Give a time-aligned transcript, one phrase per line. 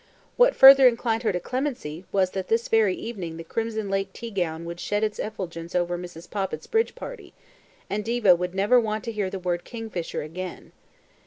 [0.35, 4.31] What further inclined her to clemency, was that this very evening the crimson lake tea
[4.31, 6.27] gown would shed its effulgence over Mrs.
[6.27, 7.35] Poppit's bridge party,
[7.87, 10.71] and Diva would never want to hear the word "kingfisher" again.